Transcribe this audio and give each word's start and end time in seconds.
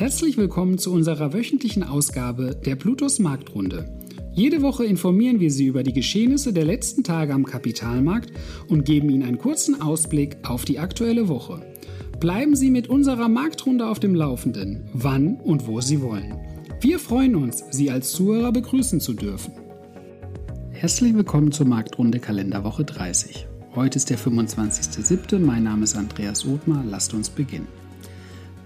Herzlich 0.00 0.38
willkommen 0.38 0.78
zu 0.78 0.94
unserer 0.94 1.34
wöchentlichen 1.34 1.82
Ausgabe 1.82 2.56
der 2.64 2.74
Plutos 2.74 3.18
Marktrunde. 3.18 4.00
Jede 4.32 4.62
Woche 4.62 4.86
informieren 4.86 5.40
wir 5.40 5.50
Sie 5.50 5.66
über 5.66 5.82
die 5.82 5.92
Geschehnisse 5.92 6.54
der 6.54 6.64
letzten 6.64 7.04
Tage 7.04 7.34
am 7.34 7.44
Kapitalmarkt 7.44 8.32
und 8.66 8.86
geben 8.86 9.10
Ihnen 9.10 9.24
einen 9.24 9.36
kurzen 9.36 9.82
Ausblick 9.82 10.38
auf 10.42 10.64
die 10.64 10.78
aktuelle 10.78 11.28
Woche. 11.28 11.60
Bleiben 12.18 12.56
Sie 12.56 12.70
mit 12.70 12.88
unserer 12.88 13.28
Marktrunde 13.28 13.86
auf 13.86 14.00
dem 14.00 14.14
Laufenden, 14.14 14.88
wann 14.94 15.36
und 15.36 15.66
wo 15.66 15.82
Sie 15.82 16.00
wollen. 16.00 16.34
Wir 16.80 16.98
freuen 16.98 17.36
uns, 17.36 17.62
Sie 17.70 17.90
als 17.90 18.12
Zuhörer 18.12 18.52
begrüßen 18.52 19.00
zu 19.00 19.12
dürfen. 19.12 19.52
Herzlich 20.70 21.12
willkommen 21.12 21.52
zur 21.52 21.66
Marktrunde 21.66 22.20
Kalenderwoche 22.20 22.86
30. 22.86 23.46
Heute 23.74 23.98
ist 23.98 24.08
der 24.08 24.18
25.07. 24.18 25.40
Mein 25.40 25.64
Name 25.64 25.84
ist 25.84 25.94
Andreas 25.94 26.46
Othmar. 26.46 26.84
Lasst 26.88 27.12
uns 27.12 27.28
beginnen. 27.28 27.79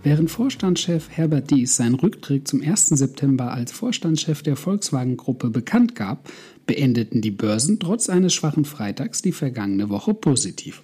Während 0.04 0.30
Vorstandschef 0.30 1.08
Herbert 1.08 1.50
Dies 1.50 1.76
seinen 1.76 1.94
Rücktritt 1.94 2.46
zum 2.46 2.60
1. 2.60 2.88
September 2.88 3.54
als 3.54 3.72
Vorstandschef 3.72 4.42
der 4.42 4.54
Volkswagen-Gruppe 4.54 5.48
bekannt 5.48 5.94
gab, 5.94 6.30
beendeten 6.66 7.22
die 7.22 7.30
Börsen 7.30 7.80
trotz 7.80 8.10
eines 8.10 8.34
schwachen 8.34 8.66
Freitags 8.66 9.22
die 9.22 9.32
vergangene 9.32 9.88
Woche 9.88 10.12
positiv. 10.12 10.82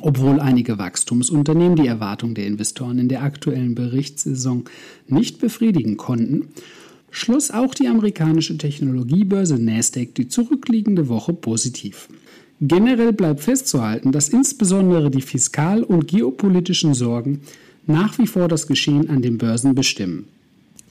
Obwohl 0.00 0.40
einige 0.40 0.76
Wachstumsunternehmen 0.76 1.76
die 1.76 1.86
Erwartungen 1.86 2.34
der 2.34 2.48
Investoren 2.48 2.98
in 2.98 3.08
der 3.08 3.22
aktuellen 3.22 3.76
Berichtssaison 3.76 4.64
nicht 5.06 5.38
befriedigen 5.38 5.96
konnten, 5.96 6.48
schloss 7.12 7.52
auch 7.52 7.76
die 7.76 7.86
amerikanische 7.86 8.58
Technologiebörse 8.58 9.54
Nasdaq 9.54 10.16
die 10.16 10.26
zurückliegende 10.26 11.08
Woche 11.08 11.32
positiv. 11.32 12.08
Generell 12.60 13.12
bleibt 13.12 13.42
festzuhalten, 13.42 14.10
dass 14.10 14.30
insbesondere 14.30 15.12
die 15.12 15.22
fiskal- 15.22 15.84
und 15.84 16.08
geopolitischen 16.08 16.92
Sorgen 16.92 17.42
nach 17.86 18.18
wie 18.18 18.26
vor 18.26 18.48
das 18.48 18.66
Geschehen 18.66 19.08
an 19.10 19.22
den 19.22 19.38
Börsen 19.38 19.74
bestimmen. 19.74 20.28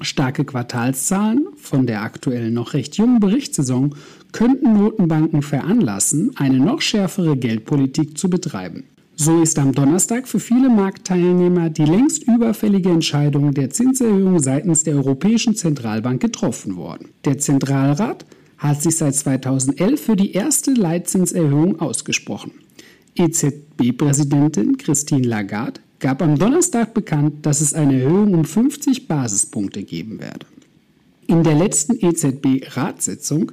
Starke 0.01 0.43
Quartalszahlen 0.43 1.47
von 1.55 1.87
der 1.87 2.01
aktuell 2.01 2.51
noch 2.51 2.73
recht 2.73 2.97
jungen 2.97 3.19
Berichtssaison 3.19 3.95
könnten 4.33 4.73
Notenbanken 4.73 5.41
veranlassen, 5.41 6.31
eine 6.35 6.59
noch 6.59 6.81
schärfere 6.81 7.37
Geldpolitik 7.37 8.17
zu 8.17 8.29
betreiben. 8.29 8.83
So 9.17 9.41
ist 9.41 9.57
am 9.57 9.71
Donnerstag 9.71 10.27
für 10.27 10.41
viele 10.41 10.69
Marktteilnehmer 10.69 11.69
die 11.69 11.85
längst 11.85 12.27
überfällige 12.27 12.89
Entscheidung 12.89 13.53
der 13.53 13.69
Zinserhöhung 13.69 14.39
seitens 14.39 14.83
der 14.83 14.95
Europäischen 14.95 15.55
Zentralbank 15.55 16.21
getroffen 16.21 16.75
worden. 16.75 17.09
Der 17.23 17.37
Zentralrat 17.37 18.25
hat 18.57 18.81
sich 18.81 18.97
seit 18.97 19.15
2011 19.15 20.01
für 20.01 20.15
die 20.17 20.33
erste 20.33 20.71
Leitzinserhöhung 20.73 21.79
ausgesprochen. 21.79 22.51
EZB-Präsidentin 23.15 24.77
Christine 24.77 25.25
Lagarde 25.25 25.79
gab 25.99 26.21
am 26.21 26.37
Donnerstag 26.37 26.93
bekannt, 26.93 27.45
dass 27.45 27.61
es 27.61 27.73
eine 27.73 28.01
Erhöhung 28.01 28.33
um 28.33 28.45
50 28.45 29.07
Basispunkte 29.07 29.83
geben 29.83 30.19
werde. 30.19 30.45
In 31.27 31.43
der 31.43 31.55
letzten 31.55 31.97
EZB-Ratssitzung, 31.97 33.51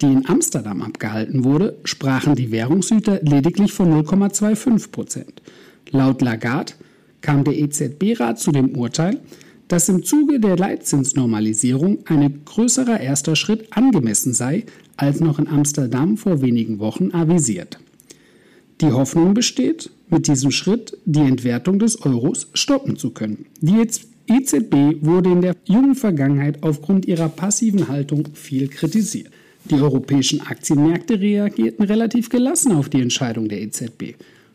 die 0.00 0.06
in 0.06 0.28
Amsterdam 0.28 0.82
abgehalten 0.82 1.44
wurde, 1.44 1.78
sprachen 1.84 2.34
die 2.34 2.50
Währungshüter 2.50 3.20
lediglich 3.22 3.72
von 3.72 3.92
0,25 3.92 4.90
Prozent. 4.90 5.42
Laut 5.90 6.20
Lagarde 6.20 6.72
kam 7.20 7.44
der 7.44 7.56
EZB-Rat 7.56 8.40
zu 8.40 8.50
dem 8.50 8.76
Urteil, 8.76 9.20
dass 9.68 9.88
im 9.88 10.02
Zuge 10.02 10.40
der 10.40 10.56
Leitzinsnormalisierung 10.56 12.00
ein 12.06 12.44
größerer 12.44 13.00
erster 13.00 13.36
Schritt 13.36 13.68
angemessen 13.74 14.34
sei, 14.34 14.64
als 14.96 15.20
noch 15.20 15.38
in 15.38 15.48
Amsterdam 15.48 16.16
vor 16.16 16.42
wenigen 16.42 16.78
Wochen 16.78 17.12
avisiert. 17.12 17.78
Die 18.80 18.92
Hoffnung 18.92 19.32
besteht, 19.32 19.90
mit 20.12 20.28
diesem 20.28 20.50
Schritt 20.50 20.96
die 21.04 21.20
Entwertung 21.20 21.78
des 21.78 22.00
Euros 22.02 22.48
stoppen 22.54 22.96
zu 22.96 23.10
können. 23.10 23.46
Die 23.60 23.80
EZB 24.28 25.04
wurde 25.04 25.30
in 25.30 25.40
der 25.40 25.56
jungen 25.64 25.94
Vergangenheit 25.94 26.62
aufgrund 26.62 27.06
ihrer 27.06 27.28
passiven 27.28 27.88
Haltung 27.88 28.28
viel 28.34 28.68
kritisiert. 28.68 29.32
Die 29.64 29.74
europäischen 29.74 30.40
Aktienmärkte 30.40 31.20
reagierten 31.20 31.84
relativ 31.84 32.28
gelassen 32.28 32.72
auf 32.72 32.88
die 32.88 33.00
Entscheidung 33.00 33.48
der 33.48 33.62
EZB. 33.62 34.14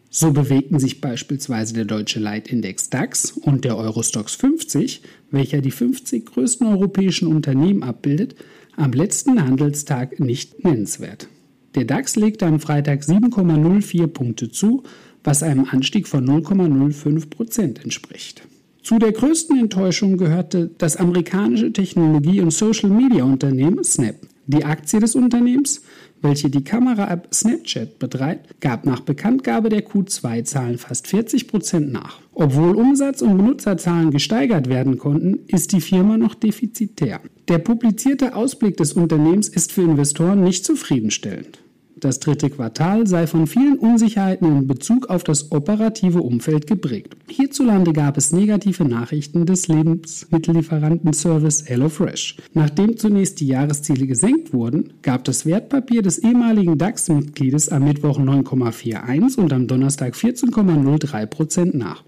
So 0.09 0.31
bewegten 0.31 0.79
sich 0.79 1.01
beispielsweise 1.01 1.73
der 1.73 1.85
deutsche 1.85 2.19
Leitindex 2.19 2.90
DAX 2.90 3.31
und 3.31 3.66
der 3.66 3.78
Eurostox 3.78 4.35
50, 4.35 5.01
welcher 5.31 5.62
die 5.62 5.72
50 5.72 6.25
größten 6.25 6.67
europäischen 6.67 7.28
Unternehmen 7.28 7.84
abbildet, 7.84 8.35
am 8.75 8.91
letzten 8.91 9.44
Handelstag 9.44 10.19
nicht 10.19 10.63
nennenswert. 10.63 11.28
Der 11.75 11.85
DAX 11.85 12.16
legte 12.16 12.46
am 12.46 12.59
Freitag 12.59 13.01
7,04 13.01 14.07
Punkte 14.07 14.50
zu, 14.50 14.84
was 15.27 15.43
einem 15.43 15.65
Anstieg 15.69 16.07
von 16.07 16.25
0,05 16.25 17.29
Prozent 17.29 17.83
entspricht. 17.83 18.47
Zu 18.81 18.97
der 18.97 19.11
größten 19.11 19.59
Enttäuschung 19.59 20.15
gehörte 20.15 20.71
das 20.77 20.95
amerikanische 20.95 21.73
Technologie- 21.73 22.39
und 22.39 22.51
Social-Media-Unternehmen 22.51 23.83
Snap. 23.83 24.16
Die 24.45 24.63
Aktie 24.63 25.01
des 25.01 25.16
Unternehmens, 25.16 25.81
welche 26.21 26.49
die 26.49 26.63
Kamera-App 26.63 27.27
Snapchat 27.33 27.99
betreibt, 27.99 28.61
gab 28.61 28.85
nach 28.85 29.01
Bekanntgabe 29.01 29.67
der 29.67 29.85
Q2-Zahlen 29.85 30.77
fast 30.77 31.07
40 31.07 31.49
Prozent 31.49 31.91
nach. 31.91 32.21
Obwohl 32.33 32.77
Umsatz 32.77 33.21
und 33.21 33.35
Benutzerzahlen 33.35 34.11
gesteigert 34.11 34.69
werden 34.69 34.97
konnten, 34.97 35.39
ist 35.47 35.73
die 35.73 35.81
Firma 35.81 36.16
noch 36.16 36.35
defizitär. 36.35 37.19
Der 37.49 37.57
publizierte 37.57 38.33
Ausblick 38.33 38.77
des 38.77 38.93
Unternehmens 38.93 39.49
ist 39.49 39.73
für 39.73 39.81
Investoren 39.81 40.41
nicht 40.41 40.63
zufriedenstellend. 40.63 41.59
Das 42.00 42.19
dritte 42.19 42.52
Quartal 42.52 43.08
sei 43.08 43.25
von 43.25 43.47
vielen 43.47 43.80
Unsicherheiten 43.80 44.46
in 44.46 44.68
Bezug 44.68 45.09
auf 45.09 45.24
das 45.24 45.52
operative 45.52 46.22
Umfeld 46.22 46.68
geprägt. 46.68 47.18
Hierzulande 47.28 47.91
gab 47.91 48.18
es 48.18 48.31
negative 48.31 48.85
Nachrichten 48.85 49.47
des 49.47 49.68
Lebensmittellieferantenservice 49.68 51.68
HelloFresh. 51.68 52.38
Nachdem 52.53 52.97
zunächst 52.97 53.40
die 53.40 53.47
Jahresziele 53.47 54.06
gesenkt 54.06 54.53
wurden, 54.53 54.94
gab 55.02 55.24
das 55.24 55.47
Wertpapier 55.47 56.03
des 56.03 56.19
ehemaligen 56.19 56.78
DAX-Mitgliedes 56.78 57.69
am 57.69 57.85
Mittwoch 57.85 58.19
9,41 58.19 59.40
und 59.40 59.52
am 59.52 59.66
Donnerstag 59.66 60.14
14,03 60.14 61.25
Prozent 61.25 61.74
nach. 61.74 62.03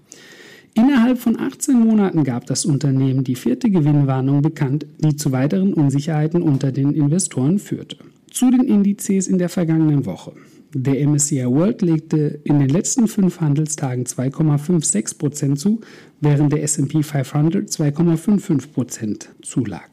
Innerhalb 0.74 1.18
von 1.18 1.36
18 1.36 1.80
Monaten 1.80 2.22
gab 2.22 2.46
das 2.46 2.64
Unternehmen 2.64 3.24
die 3.24 3.34
vierte 3.34 3.70
Gewinnwarnung 3.70 4.40
bekannt, 4.40 4.86
die 4.98 5.16
zu 5.16 5.32
weiteren 5.32 5.74
Unsicherheiten 5.74 6.42
unter 6.42 6.70
den 6.70 6.92
Investoren 6.92 7.58
führte. 7.58 7.96
Zu 8.30 8.50
den 8.50 8.66
Indizes 8.66 9.26
in 9.26 9.38
der 9.38 9.48
vergangenen 9.48 10.06
Woche. 10.06 10.32
Der 10.72 11.04
MSCI 11.06 11.46
World 11.46 11.82
legte 11.82 12.40
in 12.44 12.60
den 12.60 12.68
letzten 12.68 13.08
fünf 13.08 13.40
Handelstagen 13.40 14.04
2,56 14.04 15.18
Prozent 15.18 15.58
zu, 15.58 15.80
während 16.20 16.52
der 16.52 16.62
S&P 16.62 17.02
500 17.02 17.68
2,55 17.68 18.68
Prozent 18.72 19.30
zulag. 19.42 19.88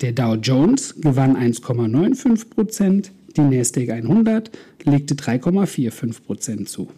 Der 0.00 0.12
Dow 0.12 0.34
Jones 0.34 0.96
gewann 1.00 1.36
1,95 1.36 2.50
Prozent, 2.50 3.12
die 3.36 3.42
Nasdaq 3.42 3.90
100 3.90 4.50
legte 4.84 5.14
3,45 5.14 6.22
Prozent 6.24 6.68
zu. 6.68 6.88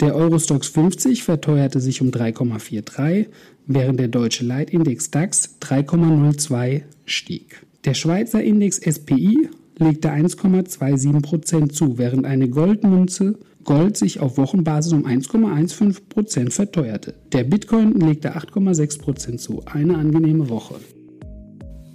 Der 0.00 0.14
Eurostox 0.14 0.66
50 0.66 1.22
verteuerte 1.22 1.80
sich 1.80 2.02
um 2.02 2.08
3,43%, 2.08 3.26
während 3.66 4.00
der 4.00 4.08
deutsche 4.08 4.44
Leitindex 4.44 5.10
DAX 5.10 5.56
3,02 5.62 6.82
stieg. 7.04 7.62
Der 7.84 7.94
Schweizer 7.94 8.42
Index 8.42 8.78
SPI 8.78 9.48
legte 9.78 10.10
1,27 10.10 11.22
Prozent 11.22 11.74
zu, 11.74 11.98
während 11.98 12.24
eine 12.24 12.48
Goldmünze 12.48 13.38
Gold 13.66 13.96
sich 13.96 14.20
auf 14.20 14.38
Wochenbasis 14.38 14.92
um 14.92 15.04
1,15 15.04 16.08
Prozent 16.08 16.52
verteuerte. 16.52 17.14
Der 17.32 17.42
Bitcoin 17.42 17.94
legte 17.98 18.36
8,6 18.36 19.00
Prozent 19.00 19.40
zu. 19.40 19.62
Eine 19.66 19.98
angenehme 19.98 20.48
Woche. 20.48 20.76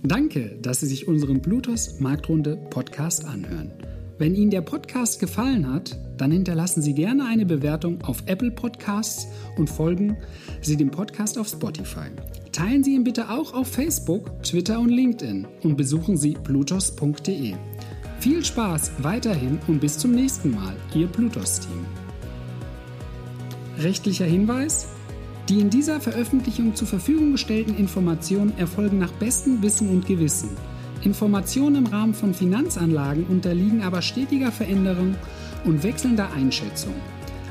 Danke, 0.03 0.57
dass 0.61 0.81
Sie 0.81 0.87
sich 0.87 1.07
unseren 1.07 1.39
Bluetooth 1.39 1.99
Marktrunde 1.99 2.57
Podcast 2.69 3.23
anhören. 3.25 3.71
Wenn 4.21 4.35
Ihnen 4.35 4.51
der 4.51 4.61
Podcast 4.61 5.19
gefallen 5.19 5.73
hat, 5.73 5.97
dann 6.17 6.29
hinterlassen 6.29 6.83
Sie 6.83 6.93
gerne 6.93 7.25
eine 7.25 7.43
Bewertung 7.43 8.03
auf 8.03 8.21
Apple 8.27 8.51
Podcasts 8.51 9.25
und 9.57 9.67
folgen 9.67 10.15
Sie 10.61 10.77
dem 10.77 10.91
Podcast 10.91 11.39
auf 11.39 11.47
Spotify. 11.47 12.11
Teilen 12.51 12.83
Sie 12.83 12.93
ihn 12.93 13.03
bitte 13.03 13.31
auch 13.31 13.55
auf 13.55 13.67
Facebook, 13.69 14.43
Twitter 14.43 14.79
und 14.79 14.89
LinkedIn 14.89 15.47
und 15.63 15.75
besuchen 15.75 16.17
Sie 16.17 16.37
blutos.de. 16.43 17.55
Viel 18.19 18.45
Spaß 18.45 18.91
weiterhin 18.99 19.57
und 19.67 19.81
bis 19.81 19.97
zum 19.97 20.11
nächsten 20.11 20.51
Mal, 20.51 20.75
Ihr 20.93 21.07
Plutos-Team. 21.07 21.83
Rechtlicher 23.79 24.25
Hinweis? 24.25 24.85
Die 25.49 25.59
in 25.59 25.71
dieser 25.71 25.99
Veröffentlichung 25.99 26.75
zur 26.75 26.87
Verfügung 26.87 27.31
gestellten 27.31 27.75
Informationen 27.75 28.55
erfolgen 28.59 28.99
nach 28.99 29.13
bestem 29.13 29.63
Wissen 29.63 29.89
und 29.89 30.05
Gewissen. 30.05 30.49
Informationen 31.03 31.85
im 31.85 31.87
Rahmen 31.87 32.13
von 32.13 32.33
Finanzanlagen 32.33 33.25
unterliegen 33.25 33.83
aber 33.83 34.01
stetiger 34.01 34.51
Veränderung 34.51 35.15
und 35.65 35.83
wechselnder 35.83 36.29
Einschätzung. 36.35 36.93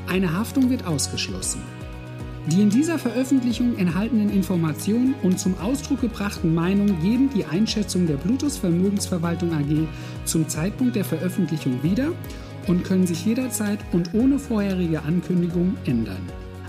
Eine 0.07 0.33
Haftung 0.33 0.69
wird 0.69 0.85
ausgeschlossen. 0.87 1.61
Die 2.47 2.61
in 2.61 2.69
dieser 2.71 2.97
Veröffentlichung 2.97 3.77
enthaltenen 3.77 4.31
Informationen 4.31 5.13
und 5.21 5.39
zum 5.39 5.59
Ausdruck 5.59 6.01
gebrachten 6.01 6.55
Meinungen 6.55 6.99
geben 7.01 7.29
die 7.35 7.45
Einschätzung 7.45 8.07
der 8.07 8.15
Bluetooth 8.15 8.53
Vermögensverwaltung 8.53 9.53
AG 9.53 9.87
zum 10.25 10.49
Zeitpunkt 10.49 10.95
der 10.95 11.05
Veröffentlichung 11.05 11.83
wieder 11.83 12.13
und 12.67 12.83
können 12.83 13.05
sich 13.05 13.25
jederzeit 13.25 13.79
und 13.91 14.13
ohne 14.13 14.39
vorherige 14.39 15.03
Ankündigung 15.03 15.75
ändern. 15.85 16.21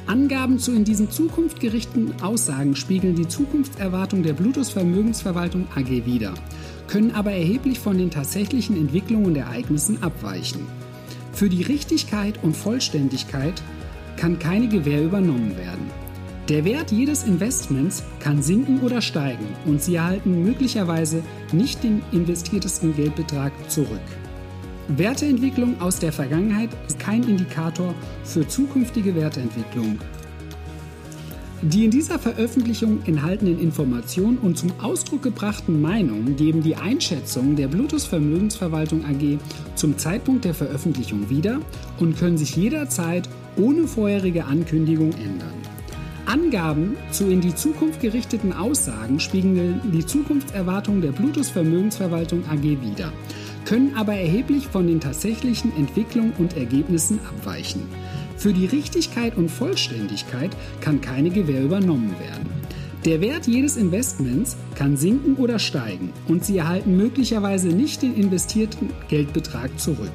Angaben 0.06 0.58
zu 0.58 0.73
in 0.73 0.84
diesen 0.84 1.11
Zukunft 1.11 1.61
gerichteten 1.61 2.12
Aussagen 2.23 2.76
spiegeln 2.76 3.14
die 3.14 3.29
Zukunftserwartung 3.29 4.23
der 4.23 4.34
Bluetooth 4.34 4.69
Vermögensverwaltung 4.69 5.67
AG 5.75 6.05
wider, 6.05 6.34
können 6.93 7.12
aber 7.12 7.33
erheblich 7.33 7.81
von 7.81 7.97
den 7.97 8.11
tatsächlichen 8.11 8.77
Entwicklungen 8.77 9.25
und 9.25 9.37
Ereignissen 9.37 10.03
abweichen. 10.03 10.67
Für 11.33 11.49
die 11.49 11.62
Richtigkeit 11.62 12.39
und 12.43 12.55
Vollständigkeit 12.55 13.62
kann 14.19 14.39
keine 14.39 14.69
Gewähr 14.69 15.03
übernommen 15.03 15.56
werden. 15.56 15.91
Der 16.50 16.67
Wert 16.67 16.93
jedes 16.93 17.25
Investments 17.25 18.03
kann 18.21 18.43
sinken 18.43 18.81
oder 18.81 19.00
steigen 19.00 19.47
und 19.65 19.83
Sie 19.83 19.94
erhalten 19.94 20.43
möglicherweise 20.44 21.23
nicht 21.50 21.83
den 21.83 22.03
investiertesten 22.12 22.94
Geldbetrag 22.94 23.53
zurück. 23.71 23.89
Werteentwicklung 24.89 25.81
aus 25.81 25.99
der 25.99 26.12
Vergangenheit 26.12 26.69
ist 26.89 26.99
kein 26.99 27.23
Indikator 27.23 27.94
für 28.23 28.47
zukünftige 28.47 29.15
Werteentwicklung. 29.15 29.99
Die 31.62 31.85
in 31.85 31.93
dieser 31.93 32.19
Veröffentlichung 32.19 33.03
enthaltenen 33.06 33.61
Informationen 33.61 34.38
und 34.38 34.59
zum 34.59 34.73
Ausdruck 34.82 35.23
gebrachten 35.23 35.81
Meinungen 35.81 36.35
geben 36.35 36.61
die 36.61 36.75
Einschätzung 36.75 37.55
der 37.55 37.69
Bluetooth 37.69 38.03
Vermögensverwaltung 38.03 39.05
AG 39.05 39.38
zum 39.76 39.97
Zeitpunkt 39.97 40.44
der 40.44 40.55
Veröffentlichung 40.55 41.31
wieder 41.31 41.61
und 42.00 42.19
können 42.19 42.37
sich 42.37 42.56
jederzeit 42.56 43.29
ohne 43.56 43.87
vorherige 43.87 44.44
Ankündigung 44.44 45.12
ändern. 45.12 45.55
Angaben 46.26 46.97
zu 47.12 47.29
in 47.29 47.41
die 47.41 47.55
Zukunft 47.55 48.00
gerichteten 48.00 48.53
Aussagen 48.53 49.20
spiegeln 49.20 49.81
die 49.93 50.05
Zukunftserwartungen 50.05 51.00
der 51.00 51.12
Bluetooth 51.12 51.47
Vermögensverwaltung 51.47 52.43
AG 52.50 52.62
wider 52.62 53.12
können 53.65 53.94
aber 53.97 54.15
erheblich 54.15 54.67
von 54.67 54.87
den 54.87 55.00
tatsächlichen 55.00 55.75
Entwicklungen 55.76 56.32
und 56.38 56.56
Ergebnissen 56.56 57.20
abweichen. 57.20 57.82
Für 58.37 58.52
die 58.52 58.67
Richtigkeit 58.67 59.37
und 59.37 59.50
Vollständigkeit 59.50 60.50
kann 60.81 61.00
keine 61.00 61.31
Gewähr 61.31 61.62
übernommen 61.62 62.14
werden. 62.19 62.50
Der 63.05 63.20
Wert 63.20 63.46
jedes 63.46 63.76
Investments 63.76 64.56
kann 64.75 64.96
sinken 64.96 65.37
oder 65.37 65.58
steigen 65.58 66.12
und 66.29 66.44
Sie 66.44 66.58
erhalten 66.58 66.96
möglicherweise 66.96 67.69
nicht 67.69 68.02
den 68.02 68.14
investierten 68.14 68.90
Geldbetrag 69.08 69.79
zurück. 69.79 70.12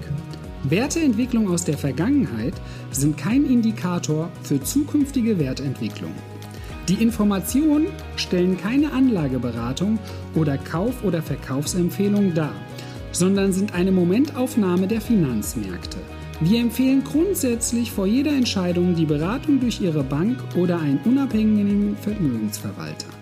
Werteentwicklungen 0.64 1.52
aus 1.52 1.66
der 1.66 1.78
Vergangenheit 1.78 2.54
sind 2.92 3.18
kein 3.18 3.46
Indikator 3.46 4.30
für 4.44 4.62
zukünftige 4.62 5.38
Wertentwicklung. 5.40 6.12
Die 6.88 7.02
Informationen 7.02 7.88
stellen 8.16 8.58
keine 8.58 8.94
Anlageberatung 8.94 10.00
oder 10.36 10.58
Kauf- 10.58 11.04
oder 11.04 11.22
Verkaufsempfehlung 11.22 12.34
dar 12.34 12.54
sondern 13.12 13.52
sind 13.52 13.74
eine 13.74 13.92
Momentaufnahme 13.92 14.88
der 14.88 15.02
Finanzmärkte. 15.02 15.98
Wir 16.40 16.62
empfehlen 16.62 17.04
grundsätzlich 17.04 17.92
vor 17.92 18.06
jeder 18.06 18.30
Entscheidung 18.30 18.94
die 18.94 19.06
Beratung 19.06 19.60
durch 19.60 19.82
Ihre 19.82 20.04
Bank 20.04 20.38
oder 20.56 20.80
einen 20.80 21.00
unabhängigen 21.04 21.98
Vermögensverwalter. 21.98 23.17